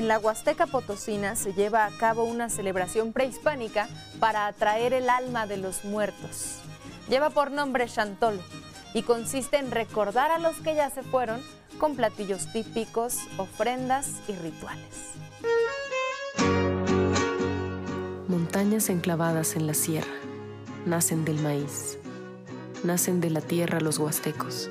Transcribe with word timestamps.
En 0.00 0.08
la 0.08 0.18
Huasteca 0.18 0.66
Potosina 0.66 1.36
se 1.36 1.52
lleva 1.52 1.84
a 1.84 1.90
cabo 1.90 2.24
una 2.24 2.48
celebración 2.48 3.12
prehispánica 3.12 3.86
para 4.18 4.46
atraer 4.46 4.94
el 4.94 5.10
alma 5.10 5.46
de 5.46 5.58
los 5.58 5.84
muertos. 5.84 6.56
Lleva 7.10 7.28
por 7.28 7.50
nombre 7.50 7.86
Chantolo 7.86 8.40
y 8.94 9.02
consiste 9.02 9.58
en 9.58 9.70
recordar 9.70 10.30
a 10.30 10.38
los 10.38 10.56
que 10.56 10.74
ya 10.74 10.88
se 10.88 11.02
fueron 11.02 11.42
con 11.78 11.96
platillos 11.96 12.50
típicos, 12.50 13.18
ofrendas 13.36 14.08
y 14.26 14.32
rituales. 14.36 15.10
Montañas 18.26 18.88
enclavadas 18.88 19.54
en 19.54 19.66
la 19.66 19.74
sierra, 19.74 20.16
nacen 20.86 21.26
del 21.26 21.42
maíz, 21.42 21.98
nacen 22.84 23.20
de 23.20 23.28
la 23.28 23.42
tierra 23.42 23.80
los 23.80 23.98
huastecos. 23.98 24.70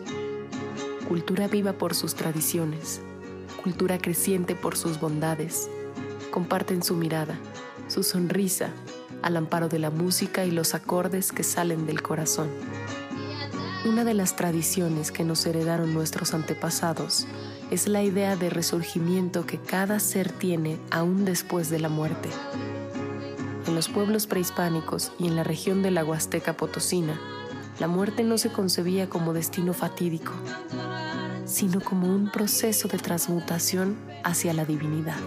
Cultura 1.08 1.48
viva 1.48 1.74
por 1.74 1.94
sus 1.94 2.16
tradiciones, 2.16 3.04
cultura 3.62 3.98
creciente 3.98 4.56
por 4.56 4.78
sus 4.78 5.00
bondades. 5.00 5.70
Comparten 6.32 6.82
su 6.84 6.96
mirada, 6.96 7.38
su 7.88 8.04
sonrisa, 8.04 8.70
al 9.22 9.36
amparo 9.38 9.68
de 9.68 9.80
la 9.80 9.90
música 9.90 10.46
y 10.46 10.52
los 10.52 10.74
acordes 10.74 11.32
que 11.32 11.44
salen 11.44 11.86
del 11.86 12.02
corazón. 12.02 12.48
Una 13.86 14.04
de 14.04 14.14
las 14.14 14.36
tradiciones 14.36 15.12
que 15.12 15.24
nos 15.24 15.46
heredaron 15.46 15.94
nuestros 15.94 16.34
antepasados 16.34 17.28
es 17.72 17.88
la 17.88 18.04
idea 18.04 18.36
de 18.36 18.50
resurgimiento 18.50 19.46
que 19.46 19.58
cada 19.58 20.00
ser 20.00 20.32
tiene 20.32 20.78
aún 20.92 21.26
después 21.26 21.70
de 21.70 21.80
la 21.80 21.90
muerte. 21.90 22.30
En 23.68 23.76
los 23.76 23.88
pueblos 23.88 24.26
prehispánicos 24.26 25.12
y 25.20 25.28
en 25.28 25.36
la 25.36 25.44
región 25.44 25.82
de 25.82 25.92
la 25.92 26.04
Huasteca 26.04 26.58
Potosina, 26.58 27.20
la 27.80 27.88
muerte 27.88 28.24
no 28.24 28.38
se 28.38 28.52
concebía 28.52 29.10
como 29.10 29.32
destino 29.32 29.74
fatídico, 29.74 30.34
sino 31.50 31.82
como 31.82 32.08
un 32.08 32.32
proceso 32.32 32.88
de 32.88 33.00
transmutación 33.00 33.98
hacia 34.24 34.54
la 34.54 34.66
divinidad. 34.66 35.18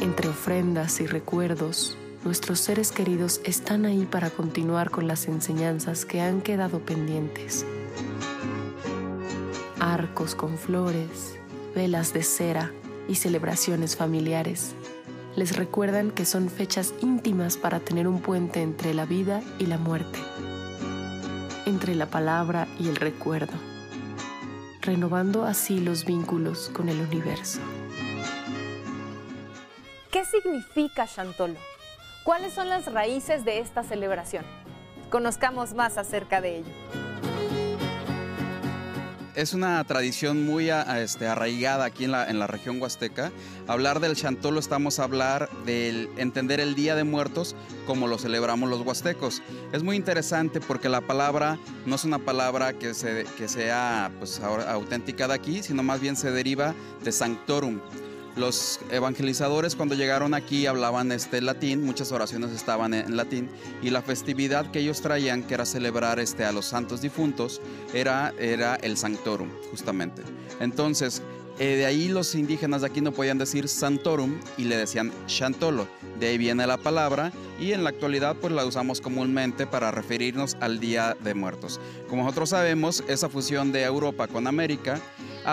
Entre 0.00 0.28
ofrendas 0.28 1.00
y 1.00 1.06
recuerdos, 1.06 1.96
nuestros 2.24 2.58
seres 2.58 2.90
queridos 2.90 3.40
están 3.44 3.86
ahí 3.86 4.04
para 4.04 4.30
continuar 4.30 4.90
con 4.90 5.06
las 5.06 5.28
enseñanzas 5.28 6.04
que 6.04 6.20
han 6.20 6.42
quedado 6.42 6.80
pendientes. 6.80 7.64
Arcos 9.78 10.34
con 10.34 10.58
flores, 10.58 11.38
velas 11.74 12.12
de 12.12 12.24
cera 12.24 12.72
y 13.08 13.14
celebraciones 13.14 13.96
familiares 13.96 14.74
les 15.36 15.56
recuerdan 15.56 16.10
que 16.10 16.24
son 16.24 16.50
fechas 16.50 16.92
íntimas 17.00 17.56
para 17.56 17.80
tener 17.80 18.08
un 18.08 18.20
puente 18.20 18.62
entre 18.62 18.94
la 18.94 19.06
vida 19.06 19.42
y 19.58 19.66
la 19.66 19.78
muerte, 19.78 20.18
entre 21.66 21.94
la 21.94 22.06
palabra 22.06 22.66
y 22.80 22.88
el 22.88 22.96
recuerdo, 22.96 23.52
renovando 24.82 25.44
así 25.44 25.80
los 25.80 26.04
vínculos 26.04 26.70
con 26.72 26.88
el 26.88 27.00
universo. 27.00 27.60
¿Qué 30.10 30.24
significa 30.24 31.06
Chantolo? 31.06 31.58
¿Cuáles 32.24 32.52
son 32.52 32.68
las 32.68 32.92
raíces 32.92 33.44
de 33.44 33.60
esta 33.60 33.82
celebración? 33.82 34.44
Conozcamos 35.10 35.74
más 35.74 35.98
acerca 35.98 36.40
de 36.40 36.58
ello. 36.58 37.09
Es 39.34 39.54
una 39.54 39.82
tradición 39.84 40.44
muy 40.44 40.70
este, 40.70 41.26
arraigada 41.26 41.84
aquí 41.84 42.04
en 42.04 42.10
la, 42.10 42.28
en 42.28 42.38
la, 42.38 42.46
región 42.48 42.80
huasteca. 42.82 43.30
Hablar 43.68 44.00
del 44.00 44.16
chantolo 44.16 44.58
estamos 44.58 44.98
a 44.98 45.04
hablar 45.04 45.48
del 45.64 46.08
entender 46.16 46.58
el 46.58 46.74
Día 46.74 46.96
de 46.96 47.04
Muertos 47.04 47.54
como 47.86 48.08
lo 48.08 48.18
celebramos 48.18 48.68
los 48.68 48.80
huastecos. 48.80 49.40
Es 49.72 49.82
muy 49.82 49.96
interesante 49.96 50.60
porque 50.60 50.88
la 50.88 51.00
palabra 51.00 51.58
no 51.86 51.94
es 51.94 52.04
una 52.04 52.18
palabra 52.18 52.72
que 52.72 52.94
sea 52.94 54.10
pues, 54.18 54.40
auténtica 54.40 55.28
de 55.28 55.34
aquí, 55.34 55.62
sino 55.62 55.82
más 55.82 56.00
bien 56.00 56.16
se 56.16 56.32
deriva 56.32 56.74
de 57.04 57.12
sanctorum, 57.12 57.80
los 58.36 58.80
evangelizadores 58.90 59.76
cuando 59.76 59.94
llegaron 59.94 60.34
aquí 60.34 60.66
hablaban 60.66 61.12
este 61.12 61.40
latín, 61.40 61.84
muchas 61.84 62.12
oraciones 62.12 62.50
estaban 62.52 62.94
en 62.94 63.16
latín 63.16 63.48
y 63.82 63.90
la 63.90 64.02
festividad 64.02 64.70
que 64.70 64.80
ellos 64.80 65.00
traían, 65.00 65.42
que 65.42 65.54
era 65.54 65.66
celebrar 65.66 66.20
este 66.20 66.44
a 66.44 66.52
los 66.52 66.66
santos 66.66 67.00
difuntos, 67.00 67.60
era, 67.92 68.32
era 68.38 68.76
el 68.76 68.96
sanctorum, 68.96 69.48
justamente. 69.70 70.22
Entonces, 70.60 71.22
eh, 71.60 71.76
de 71.76 71.84
ahí 71.84 72.08
los 72.08 72.34
indígenas 72.34 72.80
de 72.80 72.86
aquí 72.86 73.02
no 73.02 73.12
podían 73.12 73.36
decir 73.36 73.68
santorum 73.68 74.40
y 74.56 74.64
le 74.64 74.78
decían 74.78 75.12
chantolo. 75.26 75.86
De 76.18 76.28
ahí 76.28 76.38
viene 76.38 76.66
la 76.66 76.78
palabra 76.78 77.32
y 77.60 77.72
en 77.72 77.84
la 77.84 77.90
actualidad 77.90 78.34
pues 78.40 78.54
la 78.54 78.64
usamos 78.64 79.02
comúnmente 79.02 79.66
para 79.66 79.90
referirnos 79.90 80.56
al 80.60 80.80
Día 80.80 81.18
de 81.22 81.34
Muertos. 81.34 81.78
Como 82.08 82.22
nosotros 82.22 82.48
sabemos, 82.48 83.04
esa 83.08 83.28
fusión 83.28 83.72
de 83.72 83.82
Europa 83.82 84.26
con 84.26 84.46
América 84.46 85.00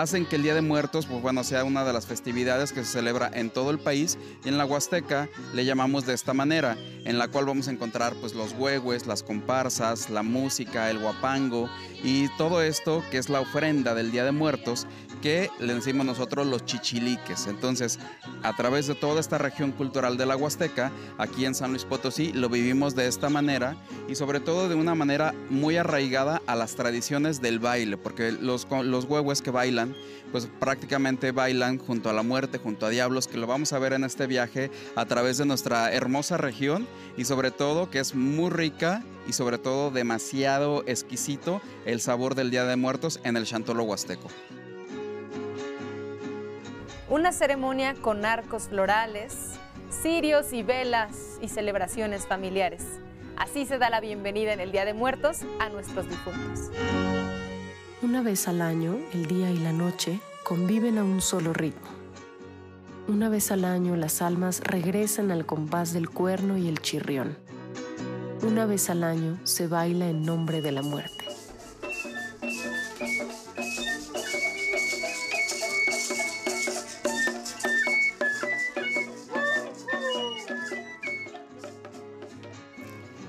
hacen 0.00 0.26
que 0.26 0.36
el 0.36 0.42
Día 0.42 0.54
de 0.54 0.62
Muertos, 0.62 1.06
pues 1.06 1.20
bueno, 1.22 1.42
sea 1.44 1.64
una 1.64 1.84
de 1.84 1.92
las 1.92 2.06
festividades 2.06 2.72
que 2.72 2.84
se 2.84 2.92
celebra 2.92 3.30
en 3.32 3.50
todo 3.50 3.70
el 3.70 3.78
país 3.78 4.18
y 4.44 4.48
en 4.48 4.58
la 4.58 4.64
Huasteca 4.64 5.28
le 5.54 5.64
llamamos 5.64 6.06
de 6.06 6.14
esta 6.14 6.34
manera, 6.34 6.76
en 7.04 7.18
la 7.18 7.28
cual 7.28 7.46
vamos 7.46 7.68
a 7.68 7.72
encontrar 7.72 8.14
pues 8.20 8.34
los 8.34 8.52
huehues, 8.52 9.06
las 9.06 9.22
comparsas, 9.22 10.10
la 10.10 10.22
música, 10.22 10.90
el 10.90 10.98
guapango 10.98 11.68
y 12.02 12.28
todo 12.36 12.62
esto 12.62 13.02
que 13.10 13.18
es 13.18 13.28
la 13.28 13.40
ofrenda 13.40 13.94
del 13.94 14.10
Día 14.10 14.24
de 14.24 14.32
Muertos 14.32 14.86
que 15.20 15.50
le 15.58 15.74
decimos 15.74 16.06
nosotros 16.06 16.46
los 16.46 16.64
chichiliques. 16.64 17.46
Entonces, 17.46 17.98
a 18.42 18.54
través 18.56 18.86
de 18.86 18.94
toda 18.94 19.20
esta 19.20 19.38
región 19.38 19.72
cultural 19.72 20.16
de 20.16 20.26
la 20.26 20.36
Huasteca, 20.36 20.92
aquí 21.18 21.44
en 21.44 21.54
San 21.54 21.70
Luis 21.70 21.84
Potosí, 21.84 22.32
lo 22.32 22.48
vivimos 22.48 22.94
de 22.94 23.06
esta 23.06 23.28
manera 23.28 23.76
y 24.08 24.14
sobre 24.14 24.40
todo 24.40 24.68
de 24.68 24.74
una 24.74 24.94
manera 24.94 25.34
muy 25.50 25.76
arraigada 25.76 26.42
a 26.46 26.54
las 26.54 26.74
tradiciones 26.74 27.40
del 27.40 27.58
baile, 27.58 27.96
porque 27.96 28.32
los, 28.32 28.66
los 28.84 29.04
huehues 29.04 29.42
que 29.42 29.50
bailan, 29.50 29.94
pues 30.32 30.48
prácticamente 30.58 31.32
bailan 31.32 31.78
junto 31.78 32.10
a 32.10 32.12
la 32.12 32.22
muerte, 32.22 32.58
junto 32.58 32.86
a 32.86 32.90
diablos, 32.90 33.28
que 33.28 33.38
lo 33.38 33.46
vamos 33.46 33.72
a 33.72 33.78
ver 33.78 33.92
en 33.92 34.04
este 34.04 34.26
viaje 34.26 34.70
a 34.96 35.06
través 35.06 35.38
de 35.38 35.46
nuestra 35.46 35.92
hermosa 35.92 36.36
región 36.36 36.86
y 37.16 37.24
sobre 37.24 37.50
todo 37.50 37.90
que 37.90 37.98
es 37.98 38.14
muy 38.14 38.50
rica 38.50 39.02
y 39.26 39.32
sobre 39.32 39.58
todo 39.58 39.90
demasiado 39.90 40.82
exquisito 40.86 41.60
el 41.84 42.00
sabor 42.00 42.34
del 42.34 42.50
Día 42.50 42.64
de 42.64 42.76
Muertos 42.76 43.20
en 43.24 43.36
el 43.36 43.44
Chantolo 43.44 43.84
Huasteco. 43.84 44.28
Una 47.10 47.32
ceremonia 47.32 47.94
con 47.94 48.24
arcos 48.24 48.68
florales, 48.68 49.58
cirios 49.90 50.52
y 50.52 50.62
velas 50.62 51.38
y 51.40 51.48
celebraciones 51.48 52.26
familiares. 52.26 52.84
Así 53.36 53.66
se 53.66 53.78
da 53.78 53.90
la 53.90 54.00
bienvenida 54.00 54.52
en 54.52 54.60
el 54.60 54.72
Día 54.72 54.84
de 54.84 54.94
Muertos 54.94 55.40
a 55.58 55.68
nuestros 55.68 56.08
difuntos. 56.08 56.70
Una 58.02 58.22
vez 58.22 58.48
al 58.48 58.60
año, 58.60 58.98
el 59.12 59.26
día 59.26 59.50
y 59.50 59.58
la 59.58 59.72
noche 59.72 60.20
conviven 60.44 60.98
a 60.98 61.04
un 61.04 61.20
solo 61.20 61.52
ritmo. 61.52 61.88
Una 63.06 63.28
vez 63.28 63.50
al 63.50 63.64
año 63.64 63.96
las 63.96 64.20
almas 64.20 64.60
regresan 64.60 65.30
al 65.30 65.46
compás 65.46 65.92
del 65.92 66.10
cuerno 66.10 66.58
y 66.58 66.68
el 66.68 66.80
chirrión 66.80 67.36
una 68.42 68.66
vez 68.66 68.88
al 68.88 69.02
año 69.02 69.38
se 69.44 69.66
baila 69.66 70.08
en 70.08 70.24
nombre 70.24 70.62
de 70.62 70.72
la 70.72 70.82
muerte. 70.82 71.17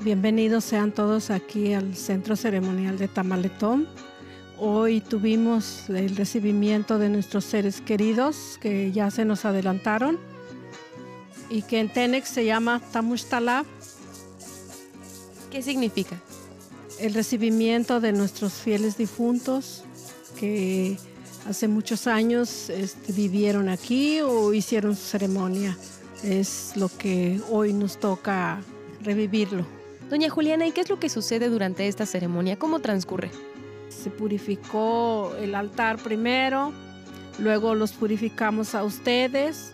Bienvenidos 0.09 0.66
sean 0.66 0.92
todos 0.92 1.30
aquí 1.30 1.74
al 1.74 1.96
Centro 1.96 2.36
Ceremonial 2.36 2.97
de 2.97 3.08
Tamaletón. 3.08 3.88
Hoy 4.58 5.02
tuvimos 5.02 5.88
el 5.88 6.16
recibimiento 6.16 6.97
de 6.97 7.09
nuestros 7.09 7.46
seres 7.46 7.79
queridos 7.79 8.58
que 8.59 8.91
ya 8.91 9.11
se 9.11 9.23
nos 9.23 9.46
adelantaron 9.46 10.17
y 11.52 11.61
que 11.61 11.79
en 11.79 11.94
Tenex 11.94 12.28
se 12.28 12.44
llama 12.44 12.82
Tamushtalab 12.91 13.67
¿Qué 15.52 15.61
significa? 15.61 16.20
El 17.00 17.14
recibimiento 17.14 18.00
de 18.00 18.11
nuestros 18.11 18.53
fieles 18.53 18.97
difuntos 18.97 19.84
que 20.40 20.97
hace 21.47 21.67
muchos 21.67 22.08
años 22.08 22.72
este, 22.72 23.14
vivieron 23.14 23.70
aquí 23.70 24.22
o 24.22 24.56
hicieron 24.56 24.96
su 24.96 25.03
ceremonia. 25.03 25.78
Es 26.23 26.72
lo 26.78 26.90
que 26.90 27.40
hoy 27.52 27.73
nos 27.73 28.00
toca 28.00 28.59
revivirlo. 29.03 29.78
Doña 30.09 30.28
Juliana, 30.32 30.66
¿y 30.66 30.72
qué 30.72 30.82
es 30.82 30.90
lo 30.90 31.00
que 31.00 31.08
sucede 31.08 31.50
durante 31.50 31.88
esta 31.88 32.08
ceremonia? 32.08 32.58
¿Cómo 32.58 32.79
transcurre? 32.79 33.29
Se 33.90 34.09
purificó 34.09 35.35
el 35.40 35.53
altar 35.53 36.00
primero, 36.00 36.73
luego 37.38 37.76
los 37.76 37.91
purificamos 37.91 38.73
a 38.73 38.84
ustedes 38.84 39.72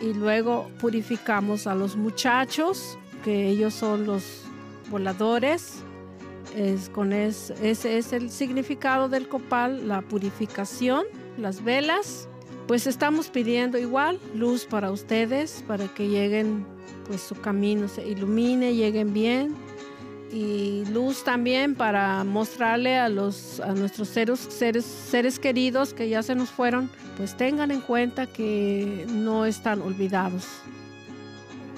y 0.00 0.14
luego 0.14 0.70
purificamos 0.80 1.66
a 1.66 1.74
los 1.74 1.96
muchachos, 1.96 2.96
que 3.24 3.48
ellos 3.48 3.74
son 3.74 4.06
los 4.06 4.44
voladores. 4.90 5.74
Es, 6.56 6.88
con 6.88 7.12
ese 7.12 7.98
es 7.98 8.12
el 8.14 8.30
significado 8.30 9.10
del 9.10 9.28
copal, 9.28 9.86
la 9.86 10.00
purificación, 10.00 11.04
las 11.36 11.62
velas. 11.62 12.26
Pues 12.66 12.86
estamos 12.86 13.28
pidiendo 13.28 13.76
igual 13.76 14.18
luz 14.34 14.64
para 14.64 14.90
ustedes, 14.90 15.62
para 15.68 15.88
que 15.88 16.08
lleguen, 16.08 16.64
pues 17.06 17.20
su 17.20 17.34
camino 17.34 17.86
se 17.86 18.08
ilumine, 18.08 18.74
lleguen 18.74 19.12
bien. 19.12 19.63
Y 20.34 20.84
luz 20.86 21.22
también 21.22 21.76
para 21.76 22.24
mostrarle 22.24 22.96
a, 22.96 23.08
los, 23.08 23.60
a 23.60 23.72
nuestros 23.72 24.08
seres, 24.08 24.40
seres, 24.40 24.84
seres 24.84 25.38
queridos 25.38 25.94
que 25.94 26.08
ya 26.08 26.24
se 26.24 26.34
nos 26.34 26.50
fueron, 26.50 26.90
pues 27.16 27.36
tengan 27.36 27.70
en 27.70 27.80
cuenta 27.80 28.26
que 28.26 29.06
no 29.08 29.46
están 29.46 29.80
olvidados. 29.80 30.44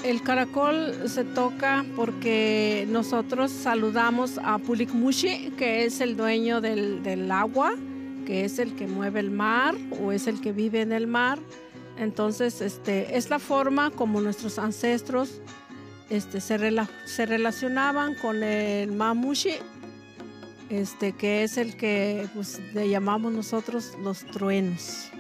El 0.03 0.23
caracol 0.23 0.95
se 1.07 1.25
toca 1.25 1.85
porque 1.97 2.87
nosotros 2.89 3.51
saludamos 3.51 4.39
a 4.43 4.57
Pulikmushi, 4.57 5.53
que 5.59 5.85
es 5.85 6.01
el 6.01 6.17
dueño 6.17 6.63
del, 6.63 7.03
del 7.03 7.31
agua, 7.31 7.75
que 8.25 8.47
es 8.47 8.59
el 8.59 8.75
que 8.75 8.87
mueve 8.87 9.21
el 9.21 9.31
mar 9.31 9.75
o 10.01 10.13
es 10.13 10.27
el 10.27 10.41
que 10.41 10.53
vive 10.53 10.81
en 10.81 10.93
el 10.93 11.07
mar. 11.07 11.39
Entonces, 11.99 12.63
este, 12.63 13.19
es 13.19 13.29
la 13.29 13.39
forma 13.39 13.91
como 13.91 14.21
nuestros 14.23 14.59
ancestros 14.59 15.43
este, 16.11 16.41
se, 16.41 16.59
se 17.05 17.27
relacionaban 17.27 18.15
con 18.15 18.43
el 18.43 18.93
mamushi, 18.93 19.55
este, 20.71 21.13
que 21.13 21.43
es 21.43 21.57
el 21.59 21.77
que 21.77 22.29
pues, 22.35 22.61
le 22.75 22.89
llamamos 22.89 23.33
nosotros 23.33 23.97
los 24.03 24.25
truenos. 24.27 25.11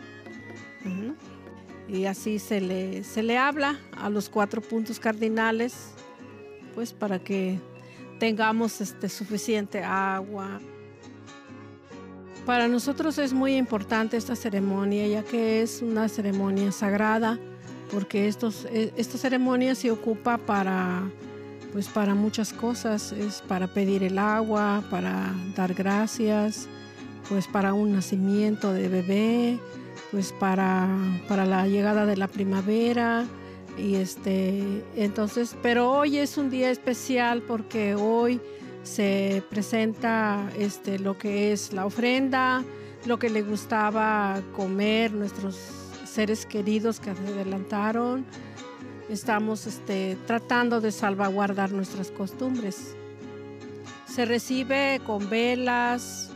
Y 1.88 2.04
así 2.06 2.38
se 2.38 2.60
le, 2.60 3.04
se 3.04 3.22
le 3.22 3.38
habla 3.38 3.78
a 3.96 4.10
los 4.10 4.28
cuatro 4.28 4.60
puntos 4.60 4.98
cardinales, 4.98 5.92
pues 6.74 6.92
para 6.92 7.18
que 7.18 7.60
tengamos 8.18 8.80
este, 8.80 9.08
suficiente 9.08 9.82
agua. 9.82 10.60
Para 12.44 12.68
nosotros 12.68 13.18
es 13.18 13.32
muy 13.32 13.56
importante 13.56 14.16
esta 14.16 14.36
ceremonia, 14.36 15.06
ya 15.08 15.22
que 15.24 15.62
es 15.62 15.82
una 15.82 16.08
ceremonia 16.08 16.70
sagrada 16.70 17.38
porque 17.90 18.28
estos, 18.28 18.66
e, 18.66 18.92
esta 18.96 19.18
ceremonia 19.18 19.74
se 19.74 19.90
ocupa 19.90 20.38
para, 20.38 21.10
pues 21.72 21.88
para 21.88 22.14
muchas 22.14 22.52
cosas, 22.52 23.12
es 23.12 23.42
para 23.42 23.66
pedir 23.66 24.02
el 24.02 24.18
agua, 24.18 24.84
para 24.90 25.34
dar 25.56 25.74
gracias, 25.74 26.68
pues 27.28 27.46
para 27.46 27.74
un 27.74 27.92
nacimiento 27.92 28.72
de 28.72 28.88
bebé, 28.88 29.58
pues 30.10 30.32
para, 30.32 30.88
para 31.28 31.44
la 31.46 31.66
llegada 31.66 32.06
de 32.06 32.16
la 32.16 32.28
primavera. 32.28 33.24
Y 33.78 33.96
este, 33.96 34.82
entonces, 34.96 35.54
pero 35.62 35.90
hoy 35.90 36.18
es 36.18 36.38
un 36.38 36.48
día 36.48 36.70
especial 36.70 37.42
porque 37.42 37.94
hoy 37.94 38.40
se 38.82 39.42
presenta 39.50 40.50
este, 40.58 40.98
lo 40.98 41.18
que 41.18 41.52
es 41.52 41.72
la 41.72 41.84
ofrenda, 41.84 42.64
lo 43.04 43.18
que 43.18 43.28
le 43.28 43.42
gustaba 43.42 44.40
comer 44.54 45.12
nuestros 45.12 45.85
seres 46.16 46.46
queridos 46.46 46.98
que 46.98 47.10
adelantaron. 47.10 48.24
Estamos 49.10 49.66
este, 49.66 50.16
tratando 50.26 50.80
de 50.80 50.90
salvaguardar 50.90 51.72
nuestras 51.72 52.10
costumbres. 52.10 52.96
Se 54.08 54.24
recibe 54.24 55.02
con 55.04 55.28
velas, 55.28 56.30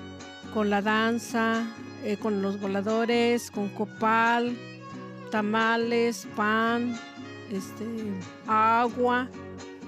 con 0.53 0.69
la 0.69 0.83
danza, 0.83 1.65
eh, 2.05 2.19
con 2.19 2.43
los 2.43 2.61
voladores, 2.61 3.51
con 3.51 3.71
copal, 3.71 4.55
tamales, 5.31 6.29
pan, 6.37 6.95
este, 7.51 7.87
agua. 8.47 9.31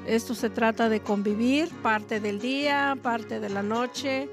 Esto 0.06 0.34
se 0.34 0.48
trata 0.48 0.88
de 0.88 1.00
convivir 1.00 1.68
parte 1.82 2.18
del 2.18 2.38
día, 2.38 2.96
parte 3.02 3.40
de 3.40 3.50
la 3.50 3.62
noche. 3.62 4.30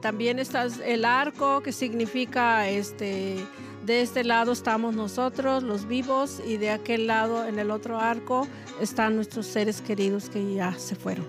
también 0.00 0.38
está 0.38 0.66
el 0.84 1.04
arco 1.04 1.60
que 1.62 1.72
significa 1.72 2.68
este, 2.68 3.36
de 3.84 4.00
este 4.00 4.24
lado 4.24 4.52
estamos 4.52 4.94
nosotros, 4.94 5.62
los 5.62 5.86
vivos, 5.86 6.40
y 6.46 6.56
de 6.56 6.70
aquel 6.70 7.06
lado, 7.06 7.46
en 7.46 7.58
el 7.58 7.70
otro 7.70 7.98
arco, 7.98 8.46
están 8.80 9.14
nuestros 9.14 9.46
seres 9.46 9.82
queridos 9.82 10.30
que 10.30 10.54
ya 10.54 10.72
se 10.78 10.96
fueron. 10.96 11.26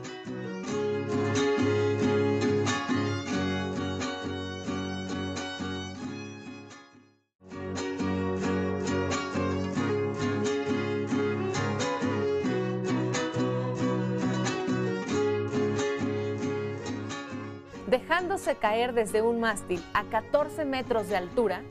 Dejándose 17.87 18.55
caer 18.55 18.93
desde 18.93 19.21
un 19.21 19.39
mástil 19.39 19.83
a 19.93 20.03
14 20.05 20.65
metros 20.65 21.09
de 21.09 21.17
altura, 21.17 21.61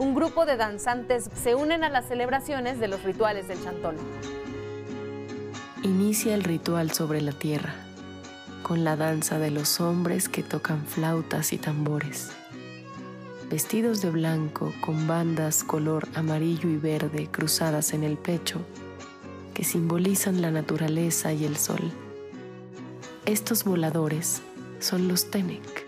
un 0.00 0.14
grupo 0.14 0.46
de 0.46 0.56
danzantes 0.56 1.28
se 1.34 1.54
unen 1.54 1.84
a 1.84 1.90
las 1.90 2.08
celebraciones 2.08 2.80
de 2.80 2.88
los 2.88 3.02
rituales 3.02 3.48
del 3.48 3.62
chantolo. 3.62 3.98
Inicia 5.82 6.34
el 6.34 6.42
ritual 6.42 6.90
sobre 6.90 7.20
la 7.20 7.32
tierra, 7.32 7.74
con 8.62 8.82
la 8.82 8.96
danza 8.96 9.38
de 9.38 9.50
los 9.50 9.78
hombres 9.78 10.30
que 10.30 10.42
tocan 10.42 10.86
flautas 10.86 11.52
y 11.52 11.58
tambores. 11.58 12.30
Vestidos 13.50 14.00
de 14.00 14.08
blanco 14.08 14.72
con 14.80 15.06
bandas 15.06 15.64
color 15.64 16.08
amarillo 16.14 16.70
y 16.70 16.78
verde 16.78 17.28
cruzadas 17.30 17.92
en 17.92 18.02
el 18.02 18.16
pecho, 18.16 18.62
que 19.52 19.64
simbolizan 19.64 20.40
la 20.40 20.50
naturaleza 20.50 21.34
y 21.34 21.44
el 21.44 21.58
sol. 21.58 21.92
Estos 23.26 23.64
voladores 23.64 24.40
son 24.78 25.08
los 25.08 25.30
Tenec, 25.30 25.86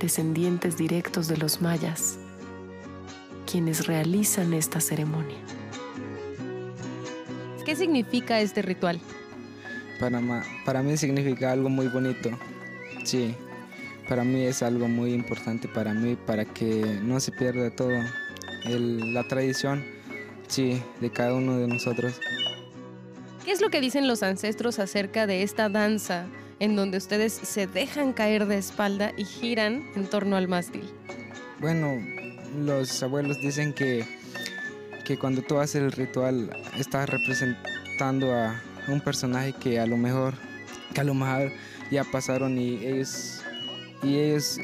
descendientes 0.00 0.78
directos 0.78 1.28
de 1.28 1.36
los 1.36 1.60
mayas, 1.60 2.20
quienes 3.54 3.86
realizan 3.86 4.52
esta 4.52 4.80
ceremonia. 4.80 5.36
¿Qué 7.64 7.76
significa 7.76 8.40
este 8.40 8.62
ritual? 8.62 8.98
Para, 10.00 10.20
para 10.64 10.82
mí 10.82 10.96
significa 10.96 11.52
algo 11.52 11.68
muy 11.68 11.86
bonito, 11.86 12.30
sí. 13.04 13.32
Para 14.08 14.24
mí 14.24 14.42
es 14.42 14.60
algo 14.64 14.88
muy 14.88 15.12
importante 15.12 15.68
para 15.68 15.94
mí, 15.94 16.16
para 16.16 16.44
que 16.44 16.98
no 17.04 17.20
se 17.20 17.30
pierda 17.30 17.70
todo, 17.70 17.92
la 18.64 19.22
tradición, 19.28 19.84
sí, 20.48 20.82
de 21.00 21.10
cada 21.12 21.34
uno 21.34 21.56
de 21.56 21.68
nosotros. 21.68 22.20
¿Qué 23.44 23.52
es 23.52 23.60
lo 23.60 23.70
que 23.70 23.80
dicen 23.80 24.08
los 24.08 24.24
ancestros 24.24 24.80
acerca 24.80 25.28
de 25.28 25.44
esta 25.44 25.68
danza 25.68 26.26
en 26.58 26.74
donde 26.74 26.98
ustedes 26.98 27.32
se 27.34 27.68
dejan 27.68 28.14
caer 28.14 28.46
de 28.46 28.58
espalda 28.58 29.12
y 29.16 29.24
giran 29.24 29.84
en 29.94 30.06
torno 30.06 30.34
al 30.34 30.48
mástil? 30.48 30.82
Bueno, 31.60 32.00
los 32.56 33.02
abuelos 33.02 33.40
dicen 33.40 33.72
que, 33.72 34.06
que 35.04 35.18
cuando 35.18 35.42
tú 35.42 35.58
haces 35.58 35.82
el 35.82 35.92
ritual 35.92 36.50
estás 36.78 37.08
representando 37.08 38.32
a 38.34 38.60
un 38.88 39.00
personaje 39.00 39.52
que 39.52 39.80
a 39.80 39.86
lo 39.86 39.96
mejor, 39.96 40.34
que 40.94 41.00
a 41.00 41.04
lo 41.04 41.14
mejor 41.14 41.52
ya 41.90 42.04
pasaron 42.04 42.58
y 42.58 42.84
ellos, 42.84 43.42
y 44.02 44.16
ellos 44.16 44.58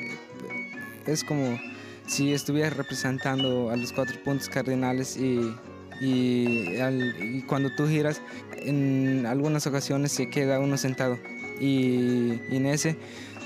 es 1.07 1.25
como 1.25 1.59
si 2.07 2.33
estuvieras 2.33 2.77
representando 2.77 3.71
a 3.71 3.77
los 3.77 3.93
cuatro 3.93 4.17
puntos 4.25 4.49
cardinales 4.49 5.17
y, 5.17 5.55
y, 6.01 7.43
cuando 7.43 7.71
tú 7.77 7.87
giras, 7.87 8.21
en 8.57 9.27
algunas 9.27 9.67
ocasiones 9.67 10.13
se 10.13 10.29
queda 10.29 10.59
uno 10.59 10.77
sentado. 10.77 11.19
Y, 11.61 12.41
en 12.51 12.67
ese 12.67 12.97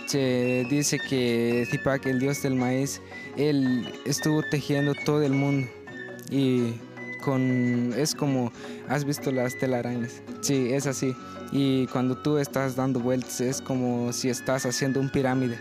se 0.06 0.66
dice 0.68 0.98
que 0.98 1.66
Zipak, 1.70 2.06
el 2.06 2.20
dios 2.20 2.42
del 2.42 2.54
maíz, 2.54 3.00
él 3.36 3.92
estuvo 4.04 4.42
tejiendo 4.50 4.94
todo 5.04 5.22
el 5.22 5.32
mundo 5.32 5.68
y 6.30 6.74
con 7.22 7.94
es 7.96 8.14
como 8.14 8.52
has 8.88 9.04
visto 9.04 9.32
las 9.32 9.58
telarañas. 9.58 10.22
Sí, 10.40 10.72
es 10.72 10.86
así. 10.86 11.14
Y 11.52 11.86
cuando 11.88 12.16
tú 12.16 12.38
estás 12.38 12.76
dando 12.76 13.00
vueltas 13.00 13.40
es 13.40 13.60
como 13.60 14.12
si 14.12 14.28
estás 14.28 14.66
haciendo 14.66 15.00
un 15.00 15.10
pirámide. 15.10 15.58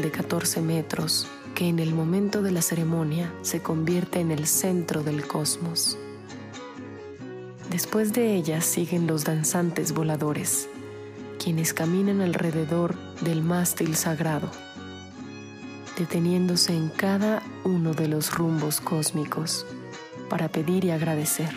De 0.00 0.10
14 0.10 0.62
metros 0.62 1.26
que 1.54 1.68
en 1.68 1.78
el 1.78 1.92
momento 1.92 2.40
de 2.40 2.52
la 2.52 2.62
ceremonia 2.62 3.32
se 3.42 3.60
convierte 3.60 4.20
en 4.20 4.30
el 4.30 4.46
centro 4.46 5.02
del 5.02 5.26
cosmos. 5.26 5.98
Después 7.70 8.12
de 8.12 8.34
ella 8.34 8.60
siguen 8.60 9.06
los 9.06 9.24
danzantes 9.24 9.92
voladores, 9.92 10.68
quienes 11.42 11.74
caminan 11.74 12.20
alrededor 12.20 12.96
del 13.20 13.42
mástil 13.42 13.96
sagrado, 13.96 14.50
deteniéndose 15.98 16.74
en 16.74 16.88
cada 16.88 17.42
uno 17.64 17.92
de 17.92 18.08
los 18.08 18.34
rumbos 18.34 18.80
cósmicos 18.80 19.66
para 20.30 20.48
pedir 20.48 20.86
y 20.86 20.90
agradecer. 20.90 21.50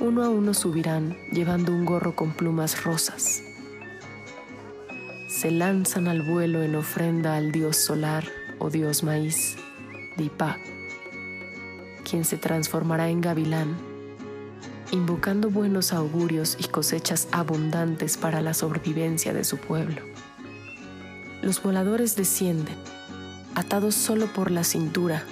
Uno 0.00 0.24
a 0.24 0.28
uno 0.28 0.54
subirán 0.54 1.16
llevando 1.30 1.72
un 1.72 1.84
gorro 1.84 2.16
con 2.16 2.32
plumas 2.34 2.82
rosas 2.82 3.45
se 5.36 5.50
lanzan 5.50 6.08
al 6.08 6.22
vuelo 6.22 6.62
en 6.62 6.74
ofrenda 6.76 7.36
al 7.36 7.52
dios 7.52 7.76
solar 7.76 8.24
o 8.58 8.70
dios 8.70 9.02
maíz, 9.02 9.56
Dipa, 10.16 10.56
quien 12.08 12.24
se 12.24 12.38
transformará 12.38 13.10
en 13.10 13.20
gavilán 13.20 13.76
invocando 14.92 15.50
buenos 15.50 15.92
augurios 15.92 16.56
y 16.58 16.68
cosechas 16.68 17.28
abundantes 17.32 18.16
para 18.16 18.40
la 18.40 18.54
sobrevivencia 18.54 19.34
de 19.34 19.44
su 19.44 19.58
pueblo. 19.58 20.00
Los 21.42 21.62
voladores 21.62 22.16
descienden, 22.16 22.76
atados 23.54 23.94
solo 23.94 24.32
por 24.32 24.50
la 24.50 24.64
cintura, 24.64 25.22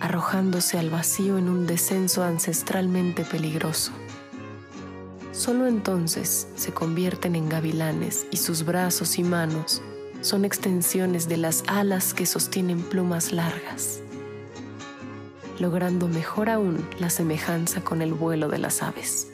arrojándose 0.00 0.78
al 0.78 0.90
vacío 0.90 1.38
en 1.38 1.48
un 1.48 1.66
descenso 1.66 2.22
ancestralmente 2.22 3.24
peligroso. 3.24 3.92
Solo 5.40 5.66
entonces 5.66 6.48
se 6.54 6.70
convierten 6.70 7.34
en 7.34 7.48
gavilanes 7.48 8.26
y 8.30 8.36
sus 8.36 8.66
brazos 8.66 9.18
y 9.18 9.22
manos 9.22 9.80
son 10.20 10.44
extensiones 10.44 11.30
de 11.30 11.38
las 11.38 11.64
alas 11.66 12.12
que 12.12 12.26
sostienen 12.26 12.82
plumas 12.82 13.32
largas, 13.32 14.02
logrando 15.58 16.08
mejor 16.08 16.50
aún 16.50 16.86
la 16.98 17.08
semejanza 17.08 17.80
con 17.80 18.02
el 18.02 18.12
vuelo 18.12 18.48
de 18.48 18.58
las 18.58 18.82
aves. 18.82 19.32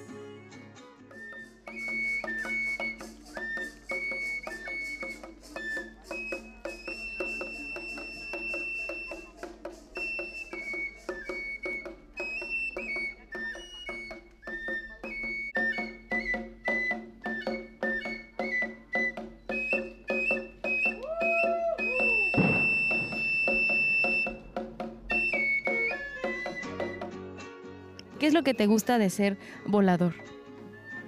¿Qué 28.27 28.31
es 28.31 28.35
lo 28.35 28.43
que 28.43 28.55
te 28.55 28.67
gusta 28.67 28.99
de 28.99 29.09
ser 29.09 29.37
volador? 29.67 30.13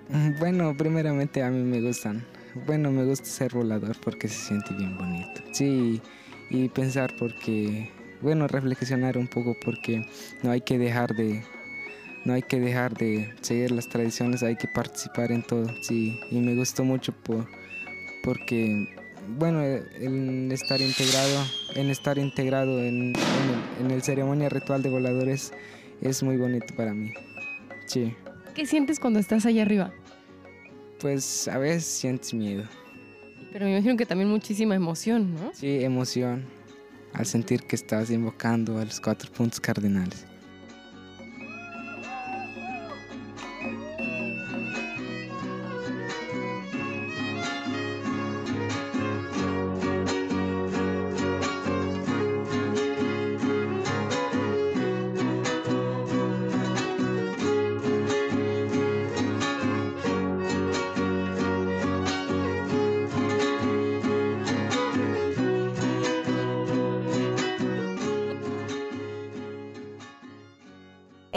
Mm, 0.09 0.39
Bueno, 0.39 0.77
primeramente 0.77 1.43
a 1.43 1.51
mí 1.51 1.65
me 1.65 1.81
gustan. 1.81 2.25
Bueno, 2.65 2.93
me 2.93 3.05
gusta 3.05 3.25
ser 3.25 3.55
volador 3.55 3.97
porque 4.05 4.29
se 4.29 4.37
siente 4.37 4.73
bien 4.75 4.97
bonito. 4.97 5.43
Sí, 5.51 6.01
y 6.49 6.69
pensar 6.69 7.13
porque, 7.19 7.91
bueno, 8.23 8.47
reflexionar 8.47 9.19
un 9.19 9.27
poco 9.27 9.57
porque 9.65 10.07
no 10.45 10.53
hay 10.53 10.61
que 10.61 10.79
dejar 10.79 11.17
de, 11.17 11.43
no 12.25 12.35
hay 12.35 12.43
que 12.43 12.61
dejar 12.61 12.97
de 12.97 13.35
seguir 13.41 13.73
las 13.73 13.89
tradiciones, 13.89 14.45
hay 14.45 14.55
que 14.55 14.69
participar 14.69 15.33
en 15.33 15.43
todo. 15.43 15.67
Sí, 15.83 16.21
y 16.31 16.39
me 16.39 16.55
gustó 16.55 16.85
mucho 16.85 17.11
por, 17.11 17.49
porque, 18.23 18.95
bueno, 19.37 19.65
el 19.65 20.53
estar 20.53 20.81
integrado, 20.81 21.45
en 21.75 21.91
estar 21.91 22.17
integrado 22.17 22.81
en, 22.81 22.95
en 22.95 23.81
el, 23.81 23.87
en 23.87 23.91
el 23.91 24.03
ceremonia 24.03 24.49
ritual 24.49 24.85
de 24.85 24.91
voladores 24.91 25.53
es 26.00 26.23
muy 26.23 26.37
bonito 26.37 26.75
para 26.76 26.95
mí. 26.95 27.12
Sí. 27.87 28.14
¿Qué 28.55 28.67
sientes 28.67 28.99
cuando 29.00 29.19
estás 29.19 29.47
allá 29.47 29.62
arriba? 29.62 29.93
Pues 31.00 31.49
a 31.49 31.59
veces 31.59 31.85
sientes 31.85 32.35
miedo. 32.35 32.64
Pero 33.52 33.67
me 33.67 33.73
imagino 33.73 33.97
que 33.97 34.07
también 34.07 34.28
muchísima 34.28 34.75
emoción, 34.75 35.35
¿no? 35.35 35.52
Sí, 35.55 35.83
emoción 35.83 36.45
al 37.14 37.26
sentir 37.26 37.62
que 37.62 37.76
estás 37.76 38.11
invocando 38.11 38.78
a 38.78 38.85
los 38.85 39.00
cuatro 39.00 39.31
puntos 39.33 39.61
cardinales. 39.61 40.28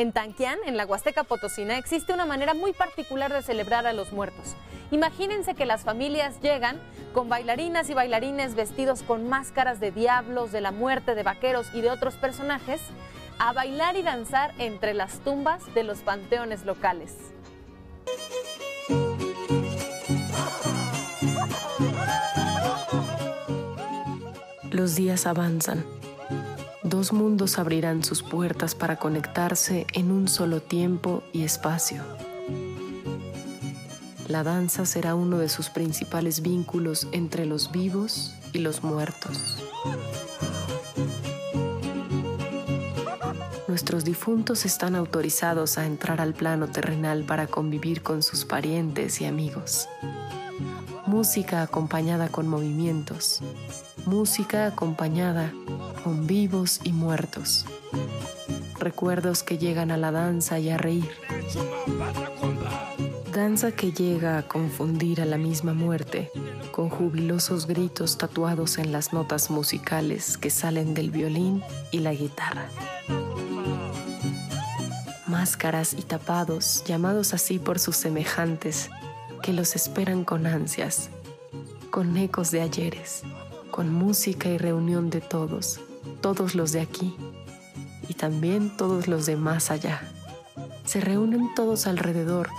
En 0.02 0.14
Tanquián, 0.14 0.58
en 0.66 0.78
la 0.78 0.88
Huasteca 0.88 1.24
Potosina, 1.24 1.78
existe 1.78 2.12
una 2.12 2.26
manera 2.26 2.56
muy 2.56 2.74
particular 2.74 3.32
de 3.32 3.44
celebrar 3.44 3.86
a 3.86 3.94
los 3.94 4.12
muertos. 4.12 4.56
Imagínense 4.90 5.54
que 5.54 5.68
las 5.68 5.84
familias 5.84 6.42
llegan 6.42 6.82
con 7.14 7.30
bailarinas 7.30 7.88
y 7.88 7.94
bailarines 7.94 8.56
vestidos 8.56 9.04
con 9.04 9.30
máscaras 9.30 9.80
de 9.80 9.92
diablos, 9.92 10.52
de 10.52 10.60
la 10.60 10.72
muerte, 10.72 11.14
de 11.14 11.22
vaqueros 11.22 11.68
y 11.76 11.82
de 11.82 11.92
otros 11.92 12.16
personajes, 12.16 12.82
a 13.38 13.54
bailar 13.54 13.96
y 13.96 14.02
danzar 14.02 14.56
entre 14.58 14.96
las 14.96 15.20
tumbas 15.20 15.72
de 15.76 15.84
los 15.84 16.00
panteones 16.00 16.66
locales. 16.66 17.14
Los 24.72 24.96
días 24.96 25.28
avanzan. 25.28 25.86
Dos 26.92 27.14
mundos 27.14 27.58
abrirán 27.58 28.04
sus 28.04 28.22
puertas 28.22 28.76
para 28.76 28.98
conectarse 28.98 29.88
en 29.94 30.12
un 30.12 30.28
solo 30.28 30.62
tiempo 30.62 31.24
y 31.32 31.44
espacio. 31.44 32.04
La 34.28 34.44
danza 34.44 34.86
será 34.86 35.16
uno 35.16 35.38
de 35.38 35.48
sus 35.48 35.70
principales 35.70 36.42
vínculos 36.42 37.08
entre 37.14 37.46
los 37.46 37.72
vivos 37.72 38.34
y 38.52 38.58
los 38.58 38.84
muertos. 38.84 39.64
Nuestros 43.70 44.04
difuntos 44.04 44.66
están 44.66 44.96
autorizados 44.96 45.78
a 45.78 45.86
entrar 45.86 46.20
al 46.20 46.34
plano 46.34 46.68
terrenal 46.68 47.24
para 47.24 47.48
convivir 47.48 48.04
con 48.04 48.22
sus 48.22 48.44
parientes 48.44 49.22
y 49.22 49.26
amigos. 49.26 49.88
Música 51.08 51.62
acompañada 51.62 52.28
con 52.28 52.50
movimientos. 52.50 53.40
Música 54.06 54.66
acompañada 54.68 55.54
con 56.04 56.28
vivos 56.28 56.80
y 56.84 56.92
muertos. 56.92 57.66
Recuerdos 58.80 59.44
que 59.44 59.58
llegan 59.58 59.92
a 59.92 59.98
la 59.98 60.12
danza 60.12 60.60
y 60.60 60.70
a 60.70 60.78
reír. 60.78 61.10
Danza 63.34 63.72
que 63.72 63.92
llega 63.92 64.38
a 64.38 64.48
confundir 64.48 65.22
a 65.22 65.26
la 65.26 65.38
misma 65.38 65.74
muerte 65.74 66.30
con 66.72 66.90
jubilosos 66.90 67.68
gritos 67.68 68.18
tatuados 68.18 68.78
en 68.78 68.92
las 68.92 69.14
notas 69.14 69.50
musicales 69.50 70.38
que 70.38 70.50
salen 70.50 70.94
del 70.94 71.12
violín 71.12 71.64
y 71.92 72.00
la 72.00 72.14
guitarra. 72.14 72.68
Máscaras 75.28 75.94
y 75.94 76.02
tapados, 76.02 76.84
llamados 76.86 77.34
así 77.34 77.60
por 77.60 77.80
sus 77.80 77.96
semejantes, 77.96 78.90
que 79.42 79.54
los 79.54 79.76
esperan 79.76 80.24
con 80.24 80.46
ansias, 80.46 81.10
con 81.90 82.18
ecos 82.18 82.52
de 82.52 82.62
ayeres, 82.62 83.24
con 83.70 83.94
música 83.94 84.50
y 84.50 84.58
reunión 84.58 85.10
de 85.10 85.22
todos, 85.22 85.80
todos 86.22 86.56
los 86.56 86.72
de 86.72 86.82
aquí 86.82 87.16
y 88.08 88.14
también 88.14 88.76
todos 88.78 89.08
los 89.08 89.26
de 89.26 89.36
más 89.36 89.72
allá. 89.72 90.02
Se 90.86 91.02
reúnen 91.02 91.54
todos 91.56 91.88
alrededor, 91.88 92.50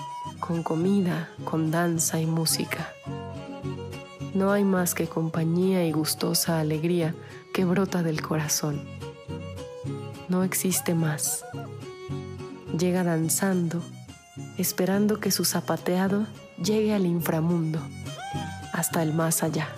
con 0.40 0.62
comida, 0.62 1.28
con 1.44 1.70
danza 1.70 2.20
y 2.20 2.26
música. 2.26 2.92
No 4.34 4.50
hay 4.50 4.64
más 4.64 4.94
que 4.94 5.06
compañía 5.06 5.84
y 5.86 5.92
gustosa 5.92 6.58
alegría 6.58 7.14
que 7.52 7.64
brota 7.64 8.02
del 8.02 8.22
corazón. 8.22 8.82
No 10.28 10.42
existe 10.42 10.94
más. 10.94 11.44
Llega 12.78 13.04
danzando, 13.04 13.82
esperando 14.56 15.20
que 15.20 15.30
su 15.30 15.44
zapateado 15.44 16.26
llegue 16.62 16.94
al 16.94 17.04
inframundo, 17.04 17.80
hasta 18.72 19.02
el 19.02 19.12
más 19.12 19.42
allá. 19.42 19.68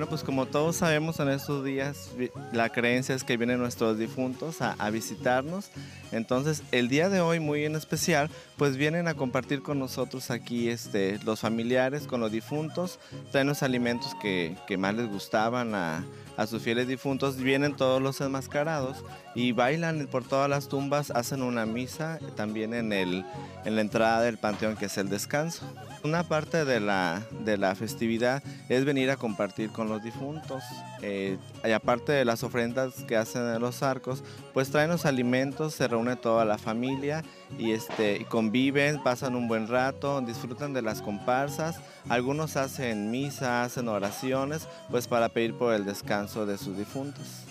Bueno, 0.00 0.08
pues 0.08 0.24
como 0.24 0.46
todos 0.46 0.76
sabemos 0.76 1.20
en 1.20 1.28
estos 1.28 1.62
días, 1.62 2.12
la 2.54 2.70
creencia 2.70 3.14
es 3.14 3.22
que 3.22 3.36
vienen 3.36 3.58
nuestros 3.58 3.98
difuntos 3.98 4.62
a, 4.62 4.72
a 4.78 4.88
visitarnos. 4.88 5.68
Entonces, 6.12 6.62
el 6.72 6.88
día 6.88 7.08
de 7.08 7.20
hoy, 7.20 7.40
muy 7.40 7.64
en 7.64 7.76
especial, 7.76 8.30
pues 8.56 8.76
vienen 8.76 9.08
a 9.08 9.14
compartir 9.14 9.62
con 9.62 9.78
nosotros 9.78 10.30
aquí 10.30 10.68
este, 10.68 11.18
los 11.24 11.40
familiares 11.40 12.06
con 12.06 12.20
los 12.20 12.32
difuntos, 12.32 12.98
traen 13.30 13.46
los 13.46 13.62
alimentos 13.62 14.14
que, 14.20 14.56
que 14.66 14.76
más 14.76 14.94
les 14.94 15.08
gustaban 15.08 15.74
a, 15.74 16.04
a 16.36 16.46
sus 16.46 16.62
fieles 16.62 16.88
difuntos, 16.88 17.36
vienen 17.36 17.76
todos 17.76 18.02
los 18.02 18.20
enmascarados 18.20 19.04
y 19.34 19.52
bailan 19.52 20.08
por 20.10 20.24
todas 20.24 20.48
las 20.48 20.68
tumbas, 20.68 21.10
hacen 21.10 21.42
una 21.42 21.66
misa 21.66 22.18
también 22.36 22.74
en, 22.74 22.92
el, 22.92 23.24
en 23.64 23.76
la 23.76 23.80
entrada 23.80 24.22
del 24.22 24.38
panteón 24.38 24.76
que 24.76 24.86
es 24.86 24.98
el 24.98 25.08
descanso. 25.08 25.64
Una 26.02 26.24
parte 26.24 26.64
de 26.64 26.80
la, 26.80 27.22
de 27.44 27.58
la 27.58 27.74
festividad 27.74 28.42
es 28.68 28.84
venir 28.84 29.10
a 29.10 29.16
compartir 29.16 29.70
con 29.70 29.88
los 29.88 30.02
difuntos. 30.02 30.62
Eh, 31.02 31.38
y 31.64 31.70
aparte 31.70 32.12
de 32.12 32.24
las 32.24 32.42
ofrendas 32.42 32.94
que 33.06 33.16
hacen 33.16 33.42
en 33.42 33.60
los 33.60 33.82
arcos, 33.82 34.22
pues 34.52 34.70
traen 34.70 34.90
los 34.90 35.06
alimentos, 35.06 35.74
se 35.74 35.88
reúne 35.88 36.16
toda 36.16 36.44
la 36.44 36.58
familia 36.58 37.22
y, 37.58 37.72
este, 37.72 38.26
conviven, 38.26 39.02
pasan 39.02 39.34
un 39.34 39.48
buen 39.48 39.66
rato, 39.68 40.20
disfrutan 40.20 40.72
de 40.72 40.82
las 40.82 41.00
comparsas. 41.00 41.80
Algunos 42.08 42.56
hacen 42.56 43.10
misa, 43.10 43.62
hacen 43.62 43.88
oraciones, 43.88 44.68
pues 44.90 45.06
para 45.06 45.28
pedir 45.28 45.54
por 45.54 45.74
el 45.74 45.84
descanso 45.84 46.46
de 46.46 46.58
sus 46.58 46.76
difuntos. 46.76 47.44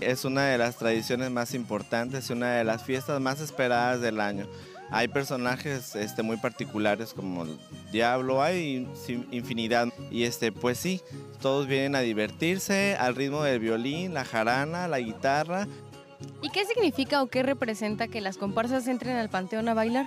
Es 0.00 0.24
una 0.24 0.46
de 0.46 0.58
las 0.58 0.76
tradiciones 0.76 1.30
más 1.30 1.54
importantes 1.54 2.28
y 2.28 2.32
una 2.32 2.52
de 2.54 2.64
las 2.64 2.82
fiestas 2.82 3.20
más 3.20 3.40
esperadas 3.40 4.00
del 4.00 4.20
año. 4.20 4.46
Hay 4.94 5.08
personajes 5.08 5.96
este, 5.96 6.22
muy 6.22 6.36
particulares 6.36 7.14
como 7.14 7.42
el 7.42 7.58
Diablo, 7.90 8.40
hay 8.40 8.88
infinidad. 9.32 9.88
Y 10.08 10.22
este, 10.22 10.52
pues 10.52 10.78
sí, 10.78 11.00
todos 11.40 11.66
vienen 11.66 11.96
a 11.96 11.98
divertirse 11.98 12.94
al 12.94 13.16
ritmo 13.16 13.42
del 13.42 13.58
violín, 13.58 14.14
la 14.14 14.24
jarana, 14.24 14.86
la 14.86 15.00
guitarra. 15.00 15.66
¿Y 16.42 16.50
qué 16.50 16.64
significa 16.64 17.24
o 17.24 17.26
qué 17.26 17.42
representa 17.42 18.06
que 18.06 18.20
las 18.20 18.36
comparsas 18.36 18.86
entren 18.86 19.16
al 19.16 19.30
panteón 19.30 19.68
a 19.68 19.74
bailar? 19.74 20.06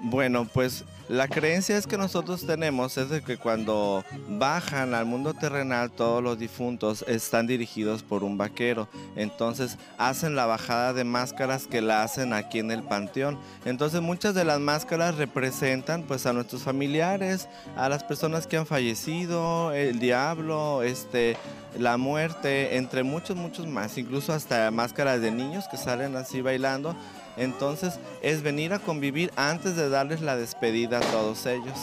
Bueno, 0.00 0.46
pues 0.46 0.84
la 1.08 1.28
creencia 1.28 1.78
es 1.78 1.86
que 1.86 1.96
nosotros 1.96 2.44
tenemos 2.46 2.98
es 2.98 3.08
de 3.08 3.22
que 3.22 3.38
cuando 3.38 4.04
bajan 4.28 4.92
al 4.92 5.06
mundo 5.06 5.34
terrenal 5.34 5.90
todos 5.90 6.22
los 6.22 6.38
difuntos 6.38 7.04
están 7.06 7.46
dirigidos 7.46 8.02
por 8.02 8.24
un 8.24 8.36
vaquero. 8.36 8.88
Entonces 9.14 9.78
hacen 9.98 10.36
la 10.36 10.46
bajada 10.46 10.92
de 10.92 11.04
máscaras 11.04 11.66
que 11.66 11.80
la 11.80 12.02
hacen 12.02 12.32
aquí 12.32 12.58
en 12.58 12.70
el 12.70 12.82
panteón. 12.82 13.38
Entonces 13.64 14.02
muchas 14.02 14.34
de 14.34 14.44
las 14.44 14.60
máscaras 14.60 15.16
representan 15.16 16.02
pues 16.02 16.26
a 16.26 16.32
nuestros 16.32 16.62
familiares, 16.62 17.48
a 17.76 17.88
las 17.88 18.04
personas 18.04 18.46
que 18.46 18.56
han 18.56 18.66
fallecido, 18.66 19.72
el 19.72 19.98
diablo, 19.98 20.82
este 20.82 21.36
la 21.78 21.96
muerte, 21.98 22.76
entre 22.76 23.02
muchos 23.02 23.36
muchos 23.36 23.66
más, 23.66 23.98
incluso 23.98 24.32
hasta 24.32 24.70
máscaras 24.70 25.20
de 25.20 25.30
niños 25.30 25.66
que 25.70 25.76
salen 25.76 26.16
así 26.16 26.40
bailando. 26.40 26.96
Entonces 27.36 27.98
es 28.22 28.42
venir 28.42 28.72
a 28.72 28.78
convivir 28.78 29.30
antes 29.36 29.76
de 29.76 29.88
darles 29.88 30.20
la 30.20 30.36
despedida 30.36 30.98
a 30.98 31.02
todos 31.02 31.44
ellos. 31.46 31.78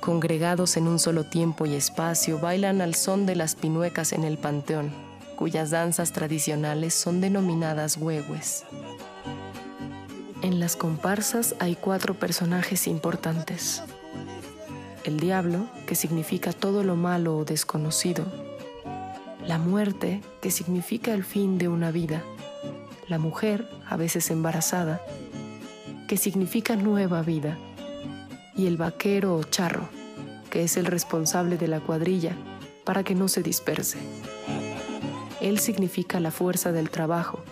Congregados 0.00 0.78
en 0.78 0.88
un 0.88 0.98
solo 0.98 1.24
tiempo 1.24 1.66
y 1.66 1.74
espacio, 1.74 2.38
bailan 2.38 2.80
al 2.80 2.94
son 2.94 3.26
de 3.26 3.36
las 3.36 3.54
pinuecas 3.54 4.14
en 4.14 4.24
el 4.24 4.38
panteón, 4.38 4.90
cuyas 5.36 5.70
danzas 5.70 6.12
tradicionales 6.12 6.94
son 6.94 7.20
denominadas 7.20 7.98
huehues. 7.98 8.64
En 10.40 10.60
las 10.60 10.76
comparsas 10.76 11.54
hay 11.58 11.76
cuatro 11.76 12.14
personajes 12.14 12.86
importantes. 12.86 13.82
El 15.04 15.20
diablo, 15.20 15.66
que 15.86 15.94
significa 15.94 16.54
todo 16.54 16.82
lo 16.84 16.96
malo 16.96 17.36
o 17.36 17.44
desconocido, 17.44 18.24
la 19.48 19.56
muerte, 19.56 20.20
que 20.42 20.50
significa 20.50 21.14
el 21.14 21.24
fin 21.24 21.56
de 21.56 21.68
una 21.68 21.90
vida, 21.90 22.22
la 23.08 23.18
mujer, 23.18 23.66
a 23.88 23.96
veces 23.96 24.30
embarazada, 24.30 25.00
que 26.06 26.18
significa 26.18 26.76
nueva 26.76 27.22
vida, 27.22 27.56
y 28.54 28.66
el 28.66 28.76
vaquero 28.76 29.34
o 29.34 29.42
charro, 29.44 29.88
que 30.50 30.64
es 30.64 30.76
el 30.76 30.84
responsable 30.84 31.56
de 31.56 31.66
la 31.66 31.80
cuadrilla 31.80 32.36
para 32.84 33.04
que 33.04 33.14
no 33.14 33.26
se 33.26 33.42
disperse. 33.42 33.98
Él 35.40 35.58
significa 35.60 36.20
la 36.20 36.30
fuerza 36.30 36.70
del 36.70 36.90
trabajo 36.90 37.42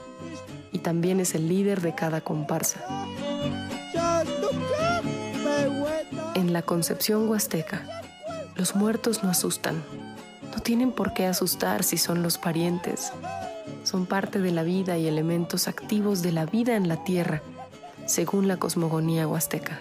y 0.72 0.80
también 0.80 1.18
es 1.18 1.34
el 1.34 1.48
líder 1.48 1.80
de 1.80 1.94
cada 1.94 2.20
comparsa. 2.20 3.06
En 6.34 6.52
la 6.52 6.60
concepción 6.60 7.26
huasteca, 7.26 7.86
los 8.54 8.74
muertos 8.76 9.24
no 9.24 9.30
asustan, 9.30 9.82
no 10.56 10.62
tienen 10.62 10.90
por 10.90 11.12
qué 11.12 11.26
asustar 11.26 11.84
si 11.84 11.98
son 11.98 12.22
los 12.22 12.38
parientes. 12.38 13.12
Son 13.84 14.06
parte 14.06 14.38
de 14.38 14.52
la 14.52 14.62
vida 14.62 14.96
y 14.96 15.06
elementos 15.06 15.68
activos 15.68 16.22
de 16.22 16.32
la 16.32 16.46
vida 16.46 16.76
en 16.76 16.88
la 16.88 17.04
tierra, 17.04 17.42
según 18.06 18.48
la 18.48 18.56
cosmogonía 18.56 19.28
huasteca. 19.28 19.80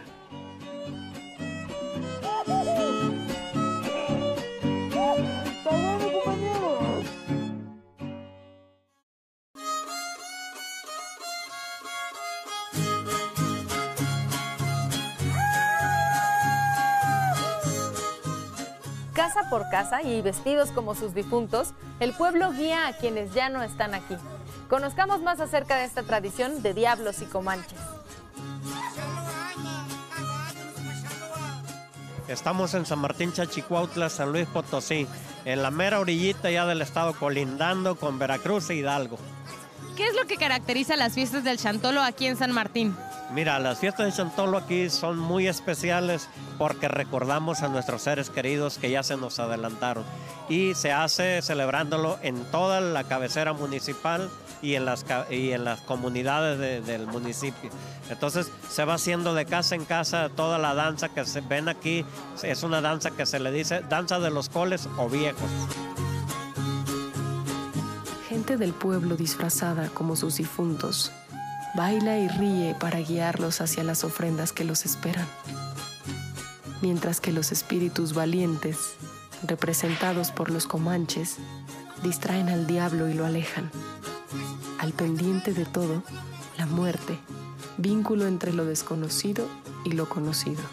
Casa 19.75 20.01
y 20.03 20.21
vestidos 20.21 20.71
como 20.71 20.95
sus 20.95 21.13
difuntos, 21.13 21.73
el 21.99 22.13
pueblo 22.13 22.53
guía 22.53 22.87
a 22.87 22.93
quienes 22.93 23.33
ya 23.33 23.49
no 23.49 23.61
están 23.61 23.93
aquí. 23.93 24.15
Conozcamos 24.69 25.21
más 25.21 25.41
acerca 25.41 25.75
de 25.75 25.83
esta 25.83 26.01
tradición 26.03 26.63
de 26.63 26.73
diablos 26.73 27.21
y 27.21 27.25
comanches. 27.25 27.77
Estamos 32.29 32.73
en 32.73 32.85
San 32.85 32.99
Martín 32.99 33.33
Chachicuautla, 33.33 34.09
San 34.09 34.31
Luis 34.31 34.47
Potosí, 34.47 35.09
en 35.43 35.61
la 35.61 35.71
mera 35.71 35.99
orillita 35.99 36.49
ya 36.49 36.65
del 36.65 36.81
estado 36.81 37.11
colindando 37.13 37.97
con 37.97 38.17
Veracruz 38.17 38.69
e 38.69 38.75
Hidalgo. 38.75 39.17
¿Qué 39.97 40.07
es 40.07 40.15
lo 40.15 40.25
que 40.25 40.37
caracteriza 40.37 40.95
las 40.95 41.15
fiestas 41.15 41.43
del 41.43 41.57
Chantolo 41.57 42.01
aquí 42.01 42.27
en 42.27 42.37
San 42.37 42.53
Martín? 42.53 42.95
Mira, 43.31 43.59
las 43.59 43.79
fiestas 43.79 44.05
de 44.05 44.11
Chantolo 44.11 44.57
aquí 44.57 44.89
son 44.89 45.17
muy 45.17 45.47
especiales 45.47 46.29
porque 46.57 46.87
recordamos 46.87 47.63
a 47.63 47.67
nuestros 47.67 48.03
seres 48.03 48.29
queridos 48.29 48.77
que 48.77 48.91
ya 48.91 49.03
se 49.03 49.17
nos 49.17 49.39
adelantaron. 49.39 50.03
Y 50.47 50.75
se 50.75 50.91
hace 50.91 51.41
celebrándolo 51.41 52.19
en 52.21 52.43
toda 52.51 52.81
la 52.81 53.03
cabecera 53.03 53.53
municipal 53.53 54.29
y 54.61 54.75
en 54.75 54.85
las, 54.85 55.05
y 55.29 55.51
en 55.51 55.65
las 55.65 55.81
comunidades 55.81 56.85
del 56.85 57.07
municipio. 57.07 57.71
Entonces 58.09 58.51
se 58.69 58.85
va 58.85 58.93
haciendo 58.93 59.33
de 59.33 59.45
casa 59.45 59.75
en 59.75 59.85
casa 59.85 60.29
toda 60.29 60.59
la 60.59 60.75
danza 60.75 61.09
que 61.09 61.25
se 61.25 61.41
ven 61.41 61.67
aquí. 61.67 62.05
Es 62.43 62.63
una 62.63 62.79
danza 62.79 63.11
que 63.11 63.25
se 63.25 63.39
le 63.39 63.51
dice 63.51 63.81
danza 63.89 64.19
de 64.19 64.29
los 64.29 64.49
coles 64.49 64.87
o 64.97 65.09
viejos. 65.09 65.49
Gente 68.29 68.57
del 68.57 68.73
pueblo 68.73 69.15
disfrazada 69.15 69.89
como 69.89 70.15
sus 70.15 70.37
difuntos 70.37 71.11
baila 71.75 72.17
y 72.17 72.27
ríe 72.29 72.73
para 72.79 72.99
guiarlos 72.99 73.59
hacia 73.59 73.83
las 73.83 74.03
ofrendas 74.03 74.53
que 74.53 74.63
los 74.63 74.85
esperan. 74.85 75.27
Mientras 76.81 77.19
que 77.19 77.33
los 77.33 77.51
espíritus 77.51 78.13
valientes, 78.13 78.95
representados 79.43 80.31
por 80.31 80.49
los 80.49 80.67
comanches, 80.67 81.37
distraen 82.01 82.47
al 82.47 82.65
diablo 82.65 83.09
y 83.09 83.13
lo 83.13 83.25
alejan. 83.25 83.69
Al 84.79 84.93
pendiente 84.93 85.53
de 85.53 85.65
todo, 85.65 86.01
la 86.57 86.65
muerte, 86.65 87.19
vínculo 87.77 88.25
entre 88.27 88.53
lo 88.53 88.65
desconocido 88.65 89.47
y 89.83 89.91
lo 89.91 90.07
conocido. 90.07 90.63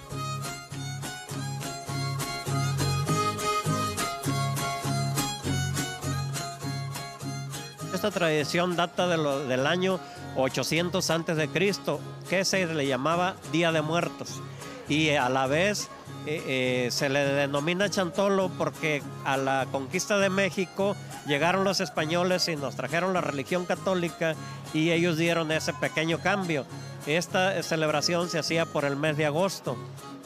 Esta 7.92 8.10
tradición 8.10 8.76
data 8.76 9.06
del 9.06 9.66
año 9.66 10.00
800 10.36 11.10
antes 11.10 11.36
de 11.36 11.48
Cristo, 11.48 12.00
que 12.28 12.44
se 12.44 12.66
le 12.66 12.86
llamaba 12.86 13.36
Día 13.52 13.72
de 13.72 13.82
Muertos. 13.82 14.40
Y 14.88 15.10
a 15.10 15.28
la 15.28 15.46
vez 15.46 15.88
eh, 16.26 16.42
eh, 16.46 16.88
se 16.90 17.08
le 17.08 17.20
denomina 17.20 17.88
Chantolo 17.88 18.50
porque 18.56 19.02
a 19.24 19.36
la 19.36 19.66
conquista 19.72 20.18
de 20.18 20.28
México 20.28 20.94
llegaron 21.26 21.64
los 21.64 21.80
españoles 21.80 22.48
y 22.48 22.56
nos 22.56 22.76
trajeron 22.76 23.12
la 23.12 23.20
religión 23.20 23.64
católica 23.64 24.34
y 24.72 24.90
ellos 24.90 25.16
dieron 25.16 25.50
ese 25.50 25.72
pequeño 25.72 26.18
cambio. 26.18 26.64
Esta 27.06 27.60
celebración 27.62 28.28
se 28.28 28.38
hacía 28.38 28.66
por 28.66 28.84
el 28.84 28.96
mes 28.96 29.16
de 29.16 29.26
agosto, 29.26 29.76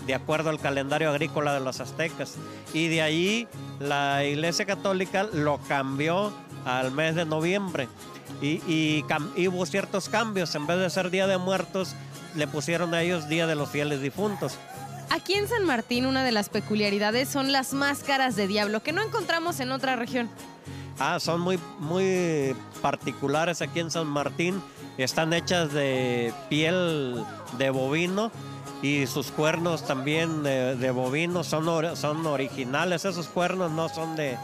de 0.06 0.14
acuerdo 0.14 0.50
al 0.50 0.60
calendario 0.60 1.08
agrícola 1.08 1.54
de 1.54 1.60
los 1.60 1.80
aztecas. 1.80 2.34
Y 2.74 2.88
de 2.88 3.00
ahí 3.02 3.48
la 3.80 4.24
Iglesia 4.24 4.66
Católica 4.66 5.26
lo 5.32 5.58
cambió 5.68 6.32
al 6.66 6.92
mes 6.92 7.14
de 7.14 7.24
noviembre 7.24 7.88
y, 8.40 9.04
hubo 9.48 9.66
ciertos 9.66 10.08
cambios. 10.08 10.54
En 10.54 10.66
vez 10.66 10.78
de 10.78 10.90
ser 10.90 11.10
Día 11.10 11.26
de 11.26 11.38
Muertos, 11.38 11.94
le 12.34 12.46
pusieron 12.46 12.94
a 12.94 13.02
ellos 13.02 13.28
Día 13.28 13.46
de 13.46 13.54
los 13.54 13.70
Fieles 13.70 14.00
Difuntos. 14.00 14.58
Aquí 15.10 15.34
en 15.34 15.48
San 15.48 15.64
Martín 15.64 16.04
una 16.06 16.24
de 16.24 16.32
las 16.32 16.48
peculiaridades 16.48 17.28
son 17.28 17.52
las 17.52 17.72
máscaras 17.72 18.34
de 18.36 18.48
diablo 18.48 18.82
que 18.82 18.92
no 18.92 19.02
encontramos 19.02 19.60
en 19.60 19.72
otra 19.72 19.96
región. 19.96 20.28
Ah, 20.98 21.20
son 21.20 21.40
muy, 21.40 21.58
muy 21.78 22.56
particulares 22.82 23.62
aquí 23.62 23.80
en 23.80 23.90
San 23.90 24.06
Martín. 24.06 24.62
Están 24.98 25.32
hechas 25.32 25.72
de 25.72 26.32
piel 26.48 27.24
de 27.58 27.70
bovino 27.70 28.32
y 28.82 29.06
sus 29.06 29.30
cuernos 29.30 29.86
también 29.86 30.42
de, 30.42 30.90
bovino 30.90 31.44
son, 31.44 31.96
son 31.96 32.26
originales. 32.26 33.04
Esos 33.04 33.28
cuernos 33.28 33.70
no 33.70 33.88
son 33.88 34.16
de, 34.16 34.36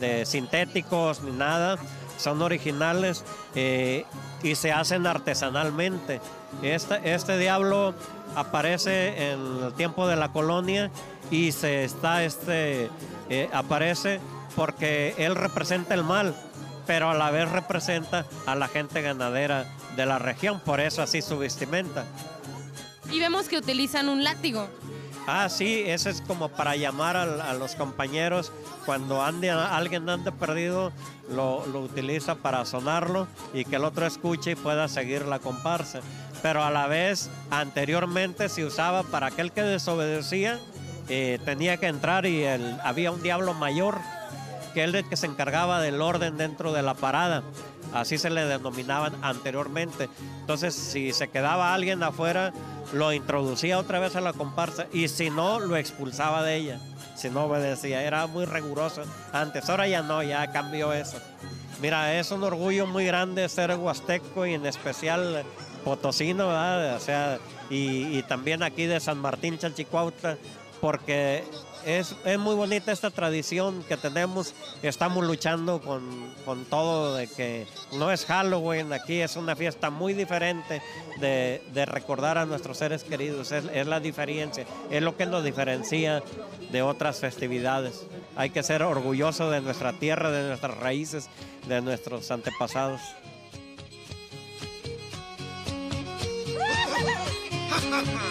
de 0.00 0.26
sintéticos 0.26 1.22
ni 1.22 1.30
nada 1.30 1.78
son 2.20 2.42
originales 2.42 3.24
eh, 3.54 4.04
y 4.42 4.54
se 4.54 4.72
hacen 4.72 5.06
artesanalmente. 5.06 6.20
Este, 6.62 7.12
este 7.12 7.38
diablo 7.38 7.94
aparece 8.34 9.32
en 9.32 9.64
el 9.64 9.72
tiempo 9.74 10.06
de 10.06 10.16
la 10.16 10.32
colonia 10.32 10.90
y 11.30 11.52
se 11.52 11.84
está 11.84 12.24
este 12.24 12.90
eh, 13.28 13.48
aparece 13.52 14.20
porque 14.56 15.14
él 15.18 15.34
representa 15.36 15.94
el 15.94 16.04
mal, 16.04 16.34
pero 16.86 17.10
a 17.10 17.14
la 17.14 17.30
vez 17.30 17.50
representa 17.50 18.26
a 18.46 18.54
la 18.54 18.68
gente 18.68 19.00
ganadera 19.00 19.66
de 19.96 20.06
la 20.06 20.18
región, 20.18 20.60
por 20.60 20.80
eso 20.80 21.02
así 21.02 21.22
su 21.22 21.38
vestimenta. 21.38 22.04
Y 23.10 23.18
vemos 23.18 23.48
que 23.48 23.58
utilizan 23.58 24.08
un 24.08 24.22
látigo. 24.22 24.68
Ah, 25.32 25.48
sí, 25.48 25.84
ese 25.86 26.10
es 26.10 26.22
como 26.22 26.48
para 26.48 26.74
llamar 26.74 27.16
a, 27.16 27.54
los 27.54 27.76
compañeros. 27.76 28.50
Cuando 28.84 29.22
alguien 29.22 30.08
ande 30.08 30.32
perdido, 30.32 30.90
lo, 31.30 31.64
lo, 31.66 31.82
utiliza 31.82 32.34
para 32.34 32.64
sonarlo 32.64 33.28
y 33.54 33.64
que 33.64 33.76
el 33.76 33.84
otro 33.84 34.06
escuche 34.06 34.50
y 34.50 34.54
pueda 34.56 34.88
seguir 34.88 35.26
la 35.26 35.38
comparsa. 35.38 36.00
Pero 36.42 36.64
a 36.64 36.70
la 36.72 36.88
vez, 36.88 37.30
anteriormente 37.48 38.48
se 38.48 38.64
usaba 38.64 39.04
para 39.04 39.28
aquel 39.28 39.52
que 39.52 39.62
desobedecía, 39.62 40.58
eh, 41.08 41.38
tenía 41.44 41.76
que 41.76 41.86
entrar 41.86 42.26
y 42.26 42.44
había 42.82 43.12
un 43.12 43.22
diablo 43.22 43.54
mayor, 43.54 43.98
que 44.74 44.82
él 44.82 44.96
el 44.96 45.08
que 45.08 45.16
se 45.16 45.26
encargaba 45.26 45.80
del 45.80 46.02
orden 46.02 46.38
dentro 46.38 46.72
de 46.72 46.82
la 46.82 46.94
parada. 46.94 47.44
Así 47.92 48.18
se 48.18 48.30
le 48.30 48.44
denominaban 48.44 49.14
anteriormente. 49.22 50.08
Entonces, 50.40 50.74
si 50.74 51.12
se 51.12 51.28
quedaba 51.28 51.74
alguien 51.74 52.02
afuera, 52.02 52.52
lo 52.92 53.12
introducía 53.12 53.78
otra 53.78 53.98
vez 53.98 54.16
a 54.16 54.20
la 54.20 54.32
comparsa 54.32 54.86
y 54.92 55.08
si 55.08 55.30
no, 55.30 55.60
lo 55.60 55.76
expulsaba 55.76 56.42
de 56.42 56.56
ella. 56.56 56.80
Si 57.16 57.30
no 57.30 57.44
obedecía, 57.44 58.02
era 58.02 58.26
muy 58.26 58.44
riguroso 58.44 59.02
antes. 59.32 59.68
Ahora 59.68 59.86
ya 59.88 60.02
no, 60.02 60.22
ya 60.22 60.50
cambió 60.52 60.92
eso. 60.92 61.18
Mira, 61.80 62.18
es 62.18 62.30
un 62.30 62.42
orgullo 62.42 62.86
muy 62.86 63.06
grande 63.06 63.48
ser 63.48 63.74
huasteco 63.76 64.46
y 64.46 64.54
en 64.54 64.66
especial 64.66 65.44
potosino, 65.84 66.48
¿verdad? 66.48 66.96
O 66.96 67.00
sea, 67.00 67.38
y, 67.70 68.18
y 68.18 68.22
también 68.22 68.62
aquí 68.62 68.86
de 68.86 69.00
San 69.00 69.18
Martín, 69.18 69.58
Chalchicuautla, 69.58 70.36
porque 70.80 71.44
es, 71.84 72.14
muy 72.38 72.54
bonita 72.54 72.92
esta 72.92 73.10
tradición 73.10 73.82
que 73.84 73.96
tenemos. 73.96 74.54
Estamos 74.82 75.24
luchando 75.24 75.80
con, 75.80 76.64
todo 76.66 77.14
de 77.14 77.26
que 77.26 77.66
no 77.92 78.10
es 78.10 78.24
Halloween, 78.26 78.92
aquí 78.92 79.20
es 79.20 79.36
una 79.36 79.56
fiesta 79.56 79.90
muy 79.90 80.14
diferente 80.14 80.82
de, 81.18 81.60
recordar 81.86 82.38
a 82.38 82.46
nuestros 82.46 82.78
seres 82.78 83.04
queridos. 83.04 83.52
Es, 83.52 83.86
la 83.86 84.00
diferencia, 84.00 84.64
es 84.90 85.02
lo 85.02 85.16
que 85.16 85.26
nos 85.26 85.44
diferencia 85.44 86.22
de 86.70 86.82
otras 86.82 87.20
festividades. 87.20 88.06
Hay 88.36 88.50
que 88.50 88.62
ser 88.62 88.82
orgullosos 88.82 89.50
de 89.50 89.60
nuestra 89.60 89.92
tierra, 89.92 90.30
de 90.30 90.48
nuestras 90.48 90.76
raíces, 90.78 91.28
de 91.66 91.80
nuestros 91.80 92.30
antepasados. 92.30 93.00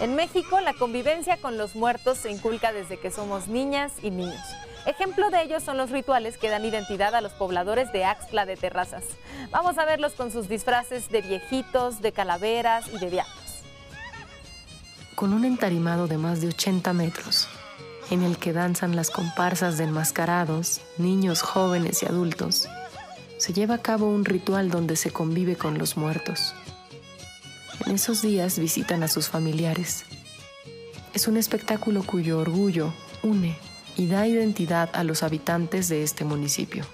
En 0.00 0.14
México, 0.14 0.60
la 0.60 0.74
convivencia 0.74 1.38
con 1.38 1.56
los 1.56 1.74
muertos 1.74 2.18
se 2.18 2.30
inculca 2.30 2.72
desde 2.72 2.98
que 2.98 3.10
somos 3.10 3.48
niñas 3.48 3.92
y 4.02 4.10
niños. 4.10 4.42
Ejemplo 4.84 5.30
de 5.30 5.42
ello 5.42 5.58
son 5.58 5.78
los 5.78 5.90
rituales 5.90 6.36
que 6.36 6.50
dan 6.50 6.64
identidad 6.64 7.14
a 7.14 7.22
los 7.22 7.32
pobladores 7.32 7.90
de 7.92 8.04
Axtla 8.04 8.44
de 8.44 8.56
Terrazas. 8.56 9.04
Vamos 9.50 9.78
a 9.78 9.86
verlos 9.86 10.12
con 10.12 10.30
sus 10.30 10.48
disfraces 10.48 11.08
de 11.08 11.22
viejitos, 11.22 12.02
de 12.02 12.12
calaveras 12.12 12.86
y 12.92 12.98
de 12.98 13.10
diablos. 13.10 13.64
Con 15.14 15.32
un 15.32 15.46
entarimado 15.46 16.06
de 16.08 16.18
más 16.18 16.42
de 16.42 16.48
80 16.48 16.92
metros, 16.92 17.48
en 18.10 18.22
el 18.22 18.36
que 18.36 18.52
danzan 18.52 18.94
las 18.94 19.10
comparsas 19.10 19.78
de 19.78 19.84
enmascarados, 19.84 20.82
niños, 20.98 21.40
jóvenes 21.40 22.02
y 22.02 22.06
adultos, 22.06 22.68
se 23.38 23.54
lleva 23.54 23.76
a 23.76 23.82
cabo 23.82 24.08
un 24.08 24.26
ritual 24.26 24.70
donde 24.70 24.96
se 24.96 25.10
convive 25.10 25.56
con 25.56 25.78
los 25.78 25.96
muertos. 25.96 26.54
En 27.84 27.94
esos 27.94 28.22
días 28.22 28.58
visitan 28.58 29.02
a 29.02 29.08
sus 29.08 29.28
familiares. 29.28 30.04
Es 31.14 31.28
un 31.28 31.36
espectáculo 31.36 32.02
cuyo 32.02 32.38
orgullo 32.38 32.92
une 33.22 33.56
y 33.96 34.06
da 34.06 34.26
identidad 34.26 34.90
a 34.92 35.04
los 35.04 35.22
habitantes 35.22 35.88
de 35.88 36.02
este 36.02 36.24
municipio. 36.24 36.84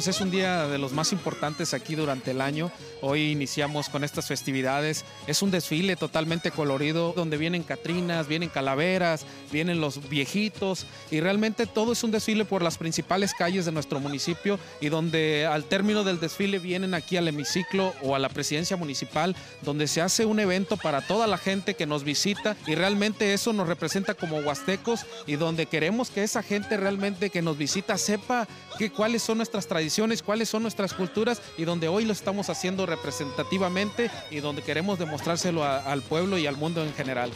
Pues 0.00 0.16
es 0.16 0.22
un 0.22 0.30
día 0.30 0.66
de 0.66 0.78
los 0.78 0.92
más 0.92 1.12
importantes 1.12 1.74
aquí 1.74 1.94
durante 1.94 2.30
el 2.30 2.40
año 2.40 2.72
Hoy 3.02 3.30
iniciamos 3.30 3.88
con 3.88 4.04
estas 4.04 4.26
festividades. 4.26 5.04
Es 5.26 5.40
un 5.42 5.50
desfile 5.50 5.96
totalmente 5.96 6.50
colorido 6.50 7.14
donde 7.16 7.38
vienen 7.38 7.62
catrinas, 7.62 8.28
vienen 8.28 8.50
calaveras, 8.50 9.24
vienen 9.50 9.80
los 9.80 10.08
viejitos 10.08 10.86
y 11.10 11.20
realmente 11.20 11.66
todo 11.66 11.92
es 11.92 12.04
un 12.04 12.10
desfile 12.10 12.44
por 12.44 12.62
las 12.62 12.76
principales 12.76 13.32
calles 13.32 13.64
de 13.64 13.72
nuestro 13.72 14.00
municipio 14.00 14.58
y 14.80 14.90
donde 14.90 15.46
al 15.46 15.64
término 15.64 16.04
del 16.04 16.20
desfile 16.20 16.58
vienen 16.58 16.92
aquí 16.92 17.16
al 17.16 17.28
hemiciclo 17.28 17.94
o 18.02 18.14
a 18.14 18.18
la 18.18 18.28
presidencia 18.28 18.76
municipal 18.76 19.34
donde 19.62 19.88
se 19.88 20.02
hace 20.02 20.26
un 20.26 20.38
evento 20.38 20.76
para 20.76 21.00
toda 21.00 21.26
la 21.26 21.38
gente 21.38 21.74
que 21.74 21.86
nos 21.86 22.04
visita 22.04 22.56
y 22.66 22.74
realmente 22.74 23.32
eso 23.32 23.52
nos 23.52 23.68
representa 23.68 24.14
como 24.14 24.38
huastecos 24.38 25.06
y 25.26 25.36
donde 25.36 25.66
queremos 25.66 26.10
que 26.10 26.22
esa 26.22 26.42
gente 26.42 26.76
realmente 26.76 27.30
que 27.30 27.42
nos 27.42 27.56
visita 27.56 27.96
sepa 27.96 28.46
que, 28.80 28.90
cuáles 28.90 29.22
son 29.22 29.36
nuestras 29.36 29.66
tradiciones, 29.66 30.22
cuáles 30.22 30.48
son 30.48 30.62
nuestras 30.62 30.94
culturas 30.94 31.42
y 31.58 31.64
donde 31.64 31.88
hoy 31.88 32.06
lo 32.06 32.14
estamos 32.14 32.48
haciendo 32.48 32.86
representativamente 32.86 34.10
y 34.30 34.40
donde 34.40 34.62
queremos 34.62 34.98
demostrárselo 34.98 35.62
al 35.64 36.00
pueblo 36.00 36.38
y 36.38 36.46
al 36.46 36.56
mundo 36.56 36.82
en 36.82 36.94
general. 36.94 37.30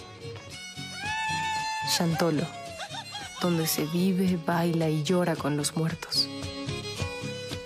Chantolo, 1.95 2.47
donde 3.43 3.67
se 3.67 3.85
vive, 3.85 4.39
baila 4.47 4.89
y 4.89 5.03
llora 5.03 5.37
con 5.37 5.59
los 5.59 5.77
muertos. 5.77 6.31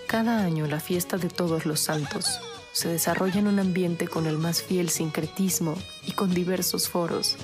Cada 0.09 0.45
año 0.45 0.67
la 0.67 0.81
fiesta 0.81 1.17
de 1.17 1.29
todos 1.29 1.65
los 1.65 1.79
santos 1.79 2.41
se 2.73 2.89
desarrolla 2.89 3.39
en 3.39 3.47
un 3.47 3.61
ambiente 3.61 4.09
con 4.09 4.27
el 4.27 4.39
más 4.39 4.61
fiel 4.61 4.91
sincretismo 4.91 5.79
y 6.05 6.13
con 6.13 6.35
diversos 6.35 6.89
foros 6.89 7.37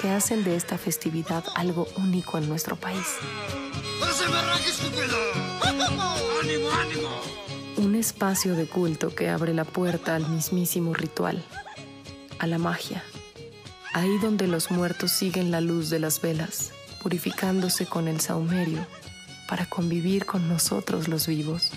que 0.00 0.10
hacen 0.10 0.44
de 0.44 0.54
esta 0.54 0.78
festividad 0.78 1.42
algo 1.56 1.88
único 1.96 2.38
en 2.38 2.48
nuestro 2.48 2.76
país. 2.76 3.06
Un 7.78 7.94
espacio 7.94 8.56
de 8.56 8.66
culto 8.66 9.14
que 9.14 9.28
abre 9.28 9.54
la 9.54 9.64
puerta 9.64 10.16
al 10.16 10.28
mismísimo 10.28 10.94
ritual, 10.94 11.44
a 12.40 12.48
la 12.48 12.58
magia, 12.58 13.04
ahí 13.94 14.18
donde 14.18 14.48
los 14.48 14.72
muertos 14.72 15.12
siguen 15.12 15.52
la 15.52 15.60
luz 15.60 15.88
de 15.88 16.00
las 16.00 16.20
velas, 16.20 16.72
purificándose 17.00 17.86
con 17.86 18.08
el 18.08 18.20
saumerio 18.20 18.84
para 19.48 19.64
convivir 19.66 20.26
con 20.26 20.48
nosotros 20.48 21.06
los 21.06 21.28
vivos. 21.28 21.70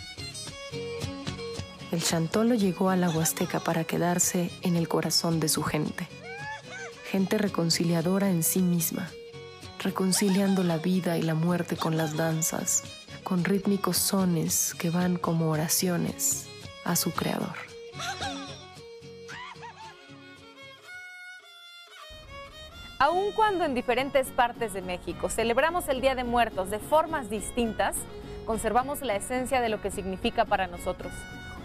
El 1.92 2.02
chantolo 2.02 2.56
llegó 2.56 2.90
a 2.90 2.96
la 2.96 3.12
Huasteca 3.12 3.60
para 3.60 3.84
quedarse 3.84 4.50
en 4.64 4.78
el 4.78 4.88
corazón 4.88 5.40
de 5.40 5.50
su 5.50 5.62
gente, 5.62 6.08
gente 7.12 7.38
reconciliadora 7.38 8.32
en 8.32 8.42
sí 8.42 8.64
misma, 8.64 9.08
reconciliando 9.78 10.64
la 10.64 10.80
vida 10.80 11.20
y 11.20 11.22
la 11.22 11.36
muerte 11.36 11.78
con 11.78 11.96
las 11.96 12.18
danzas, 12.18 12.82
con 13.24 13.44
rítmicos 13.44 13.98
sones 13.98 14.74
que 14.76 14.90
van 14.90 15.18
como 15.18 15.50
oraciones 15.50 16.48
a 16.84 16.96
su 16.96 17.12
creador. 17.12 17.56
Aun 23.00 23.32
cuando 23.32 23.66
en 23.66 23.74
diferentes 23.74 24.28
partes 24.28 24.74
de 24.74 24.84
México 24.84 25.28
celebramos 25.30 25.88
el 25.88 26.02
Día 26.02 26.14
de 26.14 26.24
Muertos 26.24 26.70
de 26.70 26.78
formas 26.78 27.32
distintas, 27.32 27.96
conservamos 28.46 29.02
la 29.02 29.16
esencia 29.16 29.60
de 29.60 29.70
lo 29.70 29.82
que 29.82 29.90
significa 29.90 30.46
para 30.46 30.68
nosotros, 30.68 31.12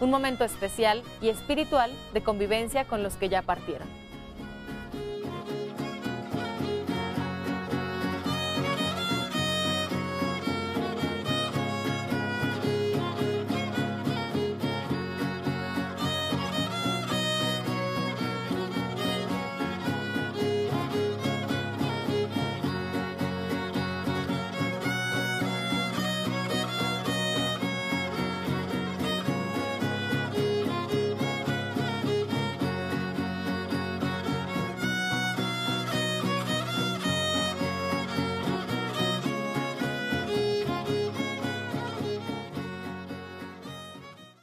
un 0.01 0.11
momento 0.11 0.45
especial 0.45 1.03
y 1.21 1.29
espiritual 1.29 1.91
de 2.15 2.23
convivencia 2.23 2.87
con 2.87 3.03
los 3.03 3.17
que 3.17 3.29
ya 3.29 3.43
partieron. 3.43 4.06